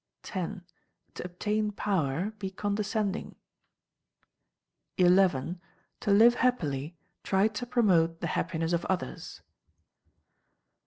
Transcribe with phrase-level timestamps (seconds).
[0.33, 0.61] x.
[1.13, 3.35] To obtain power, be condescending.
[4.97, 5.05] xi.
[5.05, 9.43] To live happily, try to promote the happiness of others.